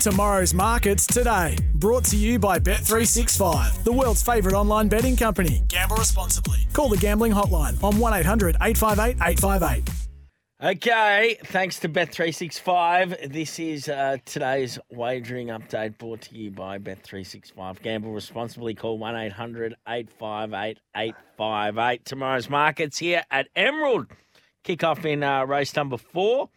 Tomorrow's 0.00 0.54
markets 0.54 1.06
today. 1.06 1.58
Brought 1.74 2.04
to 2.06 2.16
you 2.16 2.38
by 2.38 2.58
Bet365, 2.58 3.84
the 3.84 3.92
world's 3.92 4.22
favourite 4.22 4.56
online 4.56 4.88
betting 4.88 5.14
company. 5.14 5.62
Gamble 5.68 5.96
responsibly. 5.96 6.60
Call 6.72 6.88
the 6.88 6.96
gambling 6.96 7.32
hotline 7.32 7.82
on 7.84 7.98
1 7.98 8.14
800 8.14 8.56
858 8.62 9.16
858. 9.22 10.00
Okay, 10.62 11.36
thanks 11.44 11.78
to 11.80 11.88
Bet365. 11.88 13.32
This 13.32 13.58
is 13.58 13.88
uh, 13.88 14.16
today's 14.24 14.78
wagering 14.90 15.48
update 15.48 15.98
brought 15.98 16.22
to 16.22 16.34
you 16.34 16.50
by 16.50 16.78
Bet365. 16.78 17.82
Gamble 17.82 18.12
responsibly. 18.12 18.74
Call 18.74 18.96
1 18.96 19.16
800 19.16 19.74
858 19.86 20.78
858. 20.96 22.04
Tomorrow's 22.06 22.48
markets 22.48 22.98
here 22.98 23.22
at 23.30 23.48
Emerald. 23.54 24.06
Kick 24.62 24.82
off 24.82 25.04
in 25.04 25.22
uh, 25.22 25.44
race 25.44 25.76
number 25.76 25.98
four. 25.98 26.48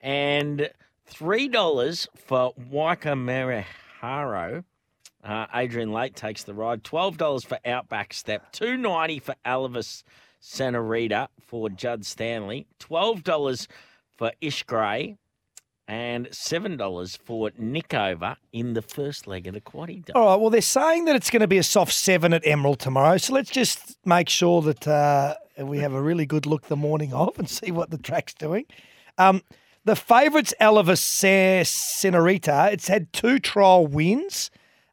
And 0.00 0.70
$3 1.10 2.06
for 2.16 2.52
Waika 2.54 3.64
Meriharo. 4.02 4.64
Uh, 5.22 5.46
Adrian 5.54 5.92
Lake 5.92 6.14
takes 6.14 6.42
the 6.44 6.54
ride. 6.54 6.82
$12 6.84 7.46
for 7.46 7.58
Outback 7.64 8.12
Step. 8.12 8.52
two 8.52 8.76
ninety 8.76 9.18
for 9.18 9.34
Alvis 9.46 10.02
Senorita 10.40 11.28
for 11.40 11.70
Judd 11.70 12.04
Stanley. 12.04 12.66
$12 12.80 13.66
for 14.16 14.32
Ish 14.40 14.62
Gray. 14.64 15.16
And 15.86 16.28
$7 16.30 17.18
for 17.24 17.50
Nickover 17.60 18.36
in 18.54 18.72
the 18.72 18.80
first 18.80 19.26
leg 19.26 19.46
of 19.46 19.52
the 19.52 19.60
quaddy. 19.60 20.02
All 20.14 20.24
right. 20.26 20.36
Well, 20.36 20.48
they're 20.48 20.62
saying 20.62 21.04
that 21.04 21.14
it's 21.16 21.28
going 21.28 21.40
to 21.42 21.46
be 21.46 21.58
a 21.58 21.62
soft 21.62 21.92
seven 21.92 22.32
at 22.32 22.46
Emerald 22.46 22.78
tomorrow. 22.78 23.18
So 23.18 23.34
let's 23.34 23.50
just 23.50 23.98
make 24.06 24.30
sure 24.30 24.62
that 24.62 24.88
uh, 24.88 25.34
we 25.58 25.78
have 25.80 25.92
a 25.92 26.00
really 26.00 26.24
good 26.24 26.46
look 26.46 26.68
the 26.68 26.76
morning 26.76 27.12
of 27.12 27.38
and 27.38 27.50
see 27.50 27.70
what 27.70 27.90
the 27.90 27.98
track's 27.98 28.32
doing. 28.32 28.64
Um, 29.18 29.42
the 29.84 29.96
favourites, 29.96 30.54
Elvis 30.60 31.66
Senorita, 31.66 32.70
it's 32.72 32.88
had 32.88 33.12
two 33.12 33.38
trial 33.38 33.86
wins. 33.86 34.50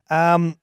Um, 0.09 0.57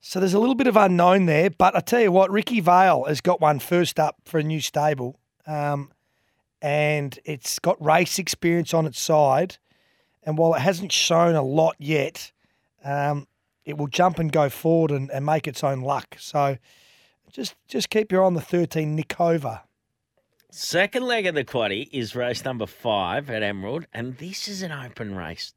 so 0.00 0.18
there's 0.18 0.34
a 0.34 0.38
little 0.38 0.54
bit 0.54 0.66
of 0.66 0.76
unknown 0.76 1.26
there. 1.26 1.50
But 1.50 1.76
I 1.76 1.80
tell 1.80 2.00
you 2.00 2.12
what, 2.12 2.30
Ricky 2.30 2.60
Vale 2.60 3.04
has 3.04 3.20
got 3.20 3.40
one 3.40 3.58
first 3.58 3.98
up 3.98 4.16
for 4.24 4.38
a 4.38 4.42
new 4.42 4.60
stable. 4.60 5.18
Um, 5.46 5.92
and 6.62 7.18
it's 7.24 7.58
got 7.58 7.82
race 7.84 8.18
experience 8.18 8.74
on 8.74 8.86
its 8.86 9.00
side. 9.00 9.58
And 10.22 10.36
while 10.36 10.54
it 10.54 10.60
hasn't 10.60 10.92
shown 10.92 11.34
a 11.34 11.42
lot 11.42 11.76
yet, 11.78 12.32
um, 12.84 13.26
it 13.64 13.76
will 13.78 13.86
jump 13.86 14.18
and 14.18 14.30
go 14.30 14.48
forward 14.48 14.90
and, 14.90 15.10
and, 15.10 15.24
make 15.24 15.46
its 15.46 15.64
own 15.64 15.80
luck. 15.80 16.16
So 16.18 16.58
just 17.30 17.54
just 17.68 17.90
keep 17.90 18.10
your 18.12 18.22
eye 18.22 18.26
on 18.26 18.34
the 18.34 18.40
13 18.40 18.98
Nickover. 18.98 19.62
Second 20.52 21.04
leg 21.04 21.26
of 21.26 21.36
the 21.36 21.44
quaddy 21.44 21.88
is 21.92 22.16
race 22.16 22.44
number 22.44 22.66
five 22.66 23.30
at 23.30 23.44
Emerald, 23.44 23.86
and 23.94 24.18
this 24.18 24.48
is 24.48 24.62
an 24.62 24.72
open 24.72 25.14
race. 25.14 25.54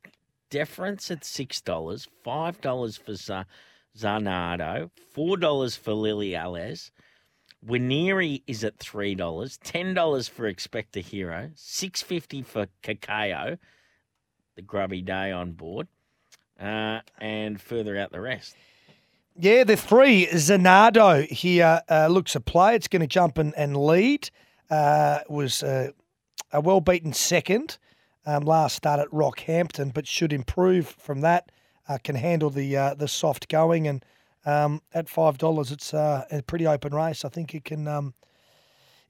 Deference 0.51 1.09
at 1.09 1.25
six 1.25 1.61
dollars, 1.61 2.07
five 2.23 2.61
dollars 2.61 2.95
for 2.95 3.13
Zanardo, 3.97 4.91
four 5.11 5.35
dollars 5.37 5.75
for 5.75 5.93
Lily 5.93 6.35
Alice. 6.35 6.91
Wineri 7.65 8.43
is 8.45 8.63
at 8.63 8.77
three 8.77 9.15
dollars, 9.15 9.57
ten 9.63 9.95
dollars 9.95 10.27
for 10.27 10.45
Expect 10.45 10.95
a 10.95 10.99
Hero, 10.99 11.49
six 11.55 12.03
fifty 12.03 12.43
for 12.43 12.67
Cacao, 12.83 13.57
the 14.55 14.61
grubby 14.61 15.01
day 15.01 15.31
on 15.31 15.53
board, 15.53 15.87
uh, 16.59 16.99
and 17.17 17.59
further 17.59 17.97
out 17.97 18.11
the 18.11 18.21
rest. 18.21 18.55
Yeah, 19.39 19.63
the 19.63 19.75
three 19.75 20.27
Zanardo 20.27 21.25
here 21.25 21.81
uh, 21.89 22.09
looks 22.11 22.35
a 22.35 22.39
play. 22.39 22.75
It's 22.75 22.87
going 22.87 23.01
to 23.01 23.07
jump 23.07 23.39
and, 23.39 23.55
and 23.57 23.75
lead 23.75 24.29
uh, 24.73 25.19
was 25.29 25.61
uh, 25.61 25.91
a 26.51 26.59
well 26.59 26.81
beaten 26.81 27.13
second 27.13 27.77
um, 28.25 28.43
last 28.43 28.75
start 28.75 28.99
at 28.99 29.09
Rockhampton, 29.09 29.93
but 29.93 30.07
should 30.07 30.33
improve 30.33 30.87
from 30.87 31.21
that. 31.21 31.51
Uh, 31.87 31.97
can 32.03 32.15
handle 32.15 32.49
the 32.49 32.75
uh, 32.75 32.93
the 32.93 33.07
soft 33.07 33.49
going, 33.49 33.87
and 33.87 34.03
um, 34.45 34.81
at 34.93 35.09
five 35.09 35.37
dollars, 35.37 35.71
it's 35.71 35.93
uh, 35.93 36.25
a 36.31 36.41
pretty 36.41 36.65
open 36.65 36.95
race. 36.95 37.25
I 37.25 37.29
think 37.29 37.53
it 37.53 37.65
can 37.65 37.87
um, 37.87 38.13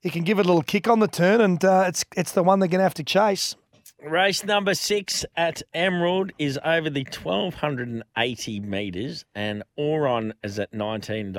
it 0.02 0.12
can 0.12 0.24
give 0.24 0.40
it 0.40 0.46
a 0.46 0.50
little 0.50 0.64
kick 0.64 0.88
on 0.88 1.00
the 1.00 1.08
turn, 1.08 1.40
and 1.40 1.64
uh, 1.64 1.86
it's 1.88 2.04
it's 2.18 2.32
the 2.32 2.44
one 2.44 2.60
they're 2.60 2.68
going 2.68 2.80
to 2.80 2.84
have 2.84 2.96
to 2.96 3.04
chase. 3.04 3.56
Race 4.02 4.44
number 4.44 4.74
six 4.74 5.24
at 5.38 5.62
Emerald 5.74 6.34
is 6.38 6.60
over 6.66 6.90
the 6.90 7.06
1,280 7.06 8.60
metres, 8.60 9.24
and 9.34 9.64
Oron 9.80 10.34
is 10.44 10.60
at 10.60 10.74
$19. 10.74 11.32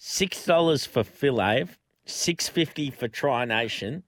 $6 0.00 0.88
for 0.88 1.02
Philave, 1.02 1.76
six 2.10 2.48
fifty 2.48 2.90
for 2.90 3.08
Tri 3.08 3.44
Nation, 3.44 4.02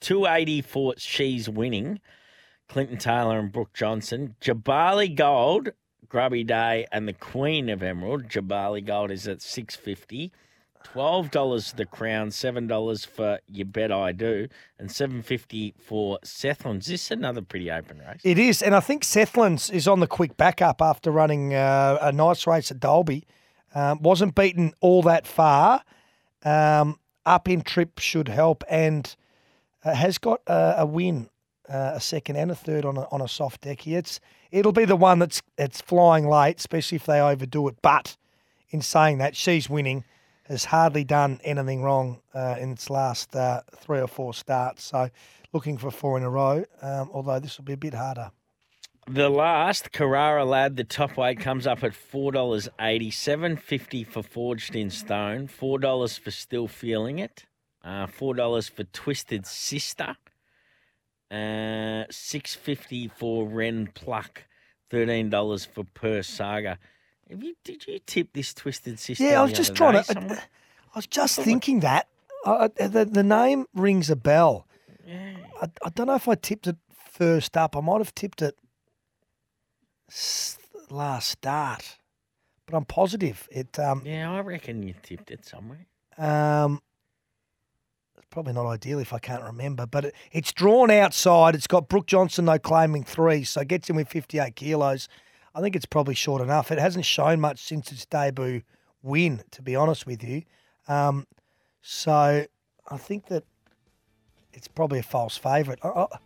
two 0.00 0.26
eighty 0.26 0.62
for 0.62 0.94
She's 0.98 1.48
Winning. 1.48 2.00
Clinton 2.68 2.96
Taylor 2.96 3.38
and 3.38 3.52
Brooke 3.52 3.74
Johnson, 3.74 4.34
Jabali 4.40 5.14
Gold, 5.14 5.70
Grubby 6.08 6.42
Day, 6.42 6.86
and 6.90 7.06
the 7.06 7.12
Queen 7.12 7.68
of 7.68 7.82
Emerald. 7.82 8.28
Jabali 8.28 8.84
Gold 8.84 9.10
is 9.10 9.28
at 9.28 9.42
six 9.42 9.76
fifty. 9.76 10.32
Twelve 10.82 11.30
dollars 11.30 11.74
the 11.74 11.86
crown, 11.86 12.30
seven 12.32 12.66
dollars 12.66 13.04
for 13.04 13.38
You 13.46 13.64
Bet 13.64 13.92
I 13.92 14.12
Do, 14.12 14.48
and 14.78 14.90
seven 14.90 15.22
fifty 15.22 15.74
for 15.78 16.18
Sethlands. 16.24 16.86
This 16.86 17.04
is 17.04 17.10
another 17.12 17.40
pretty 17.40 17.70
open 17.70 17.98
race. 17.98 18.20
It 18.24 18.38
is, 18.38 18.62
and 18.62 18.74
I 18.74 18.80
think 18.80 19.04
Sethlands 19.04 19.72
is 19.72 19.86
on 19.86 20.00
the 20.00 20.08
quick 20.08 20.36
backup 20.36 20.82
after 20.82 21.10
running 21.10 21.54
uh, 21.54 21.98
a 22.00 22.10
nice 22.10 22.46
race 22.46 22.70
at 22.70 22.80
Dalby. 22.80 23.26
Um, 23.74 24.02
wasn't 24.02 24.34
beaten 24.34 24.72
all 24.80 25.02
that 25.02 25.26
far. 25.26 25.82
Um, 26.44 26.98
up 27.26 27.48
in 27.48 27.62
trip 27.62 27.98
should 27.98 28.28
help, 28.28 28.64
and 28.68 29.14
uh, 29.84 29.94
has 29.94 30.18
got 30.18 30.40
a, 30.46 30.74
a 30.78 30.86
win, 30.86 31.28
uh, 31.68 31.92
a 31.94 32.00
second 32.00 32.36
and 32.36 32.50
a 32.50 32.54
third 32.54 32.84
on 32.84 32.96
a, 32.96 33.06
on 33.10 33.20
a 33.20 33.28
soft 33.28 33.62
deck 33.62 33.82
here. 33.82 33.98
It's 33.98 34.20
it'll 34.50 34.72
be 34.72 34.84
the 34.84 34.96
one 34.96 35.18
that's 35.18 35.42
it's 35.58 35.80
flying 35.80 36.28
late, 36.28 36.58
especially 36.58 36.96
if 36.96 37.06
they 37.06 37.20
overdo 37.20 37.68
it. 37.68 37.76
But 37.82 38.16
in 38.70 38.82
saying 38.82 39.18
that, 39.18 39.36
she's 39.36 39.68
winning. 39.68 40.04
Has 40.44 40.64
hardly 40.64 41.04
done 41.04 41.40
anything 41.44 41.82
wrong 41.82 42.20
uh, 42.34 42.56
in 42.58 42.72
its 42.72 42.90
last 42.90 43.34
uh, 43.34 43.62
three 43.76 44.00
or 44.00 44.08
four 44.08 44.34
starts. 44.34 44.82
So, 44.82 45.08
looking 45.52 45.78
for 45.78 45.90
four 45.90 46.18
in 46.18 46.24
a 46.24 46.30
row. 46.30 46.64
Um, 46.82 47.10
although 47.12 47.38
this 47.38 47.56
will 47.56 47.64
be 47.64 47.74
a 47.74 47.76
bit 47.76 47.94
harder. 47.94 48.32
The 49.08 49.28
last 49.28 49.90
Carrara 49.90 50.44
lad, 50.44 50.76
the 50.76 50.84
top 50.84 51.16
weight 51.16 51.40
comes 51.40 51.66
up 51.66 51.82
at 51.82 51.92
four 51.92 52.30
dollars 52.30 52.68
eighty, 52.80 53.10
seven 53.10 53.56
fifty 53.56 54.04
for 54.04 54.22
Forged 54.22 54.76
in 54.76 54.90
Stone, 54.90 55.48
four 55.48 55.78
dollars 55.80 56.16
for 56.16 56.30
Still 56.30 56.68
Feeling 56.68 57.18
It, 57.18 57.44
uh, 57.84 58.06
four 58.06 58.34
dollars 58.34 58.68
for 58.68 58.84
Twisted 58.84 59.44
Sister, 59.44 60.16
uh, 61.32 62.04
six 62.10 62.54
fifty 62.54 63.08
for 63.08 63.44
Ren 63.48 63.88
Pluck, 63.92 64.44
thirteen 64.88 65.30
dollars 65.30 65.64
for 65.64 65.82
Per 65.82 66.22
Saga. 66.22 66.78
Have 67.28 67.42
you 67.42 67.56
did 67.64 67.84
you 67.88 67.98
tip 68.06 68.32
this 68.34 68.54
Twisted 68.54 69.00
Sister? 69.00 69.24
Yeah, 69.24 69.40
I 69.40 69.42
was 69.42 69.52
just 69.52 69.74
trying 69.74 70.02
to. 70.04 70.16
I, 70.16 70.34
I, 70.34 70.98
was 70.98 71.08
just 71.08 71.40
thinking 71.40 71.80
that 71.80 72.06
uh, 72.44 72.68
the 72.76 73.04
the 73.04 73.24
name 73.24 73.66
rings 73.74 74.10
a 74.10 74.16
bell. 74.16 74.68
Yeah. 75.04 75.38
I, 75.60 75.68
I 75.84 75.88
don't 75.88 76.06
know 76.06 76.14
if 76.14 76.28
I 76.28 76.36
tipped 76.36 76.68
it 76.68 76.76
first 77.10 77.56
up. 77.56 77.76
I 77.76 77.80
might 77.80 77.98
have 77.98 78.14
tipped 78.14 78.42
it 78.42 78.56
last 80.92 81.28
start, 81.28 81.98
but 82.66 82.76
I'm 82.76 82.84
positive 82.84 83.48
it. 83.50 83.78
Um, 83.78 84.02
yeah, 84.04 84.30
I 84.30 84.40
reckon 84.40 84.82
you 84.82 84.94
tipped 85.02 85.30
it 85.30 85.44
somewhere. 85.44 85.86
Um, 86.18 86.80
it's 88.16 88.26
probably 88.30 88.52
not 88.52 88.66
ideal 88.66 88.98
if 88.98 89.12
I 89.12 89.18
can't 89.18 89.42
remember, 89.42 89.86
but 89.86 90.06
it, 90.06 90.14
it's 90.30 90.52
drawn 90.52 90.90
outside. 90.90 91.54
It's 91.54 91.66
got 91.66 91.88
Brooke 91.88 92.06
Johnson 92.06 92.44
though 92.44 92.58
claiming 92.58 93.04
three, 93.04 93.44
so 93.44 93.64
gets 93.64 93.90
in 93.90 93.96
with 93.96 94.08
58 94.08 94.54
kilos. 94.54 95.08
I 95.54 95.60
think 95.60 95.76
it's 95.76 95.86
probably 95.86 96.14
short 96.14 96.40
enough. 96.40 96.70
It 96.70 96.78
hasn't 96.78 97.04
shown 97.04 97.40
much 97.40 97.62
since 97.62 97.92
its 97.92 98.06
debut 98.06 98.62
win, 99.02 99.42
to 99.50 99.62
be 99.62 99.76
honest 99.76 100.06
with 100.06 100.22
you. 100.22 100.42
Um, 100.88 101.26
so 101.82 102.46
I 102.88 102.96
think 102.96 103.26
that 103.26 103.44
it's 104.52 104.68
probably 104.68 104.98
a 104.98 105.02
false 105.02 105.36
favourite. 105.36 105.78
I, 105.82 105.88
I, 105.88 106.02
I, 106.04 106.18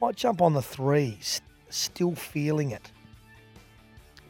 might 0.00 0.16
jump 0.16 0.42
on 0.42 0.54
the 0.54 0.62
three. 0.62 1.18
Still 1.70 2.14
feeling 2.14 2.70
it 2.70 2.92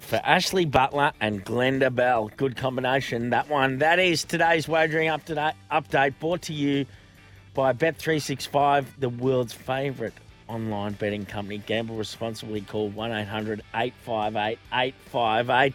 for 0.05 0.21
Ashley 0.23 0.65
Butler 0.65 1.13
and 1.21 1.45
Glenda 1.45 1.93
Bell. 1.95 2.31
Good 2.37 2.57
combination, 2.57 3.31
that 3.31 3.49
one. 3.49 3.79
That 3.79 3.99
is 3.99 4.25
today's 4.25 4.69
wagering 4.69 5.09
update, 5.09 6.15
brought 6.21 6.43
to 6.43 6.53
you 6.53 6.87
by 7.55 7.73
Bet365, 7.73 8.87
the 8.99 9.09
world's 9.09 9.53
favourite 9.53 10.13
online 10.49 10.93
betting 10.93 11.25
company. 11.25 11.59
Gamble 11.59 11.97
responsibly. 11.97 12.61
Call 12.61 12.89
1 12.91 13.13
800 13.13 13.63
858 13.75 14.59
858. 14.73 15.75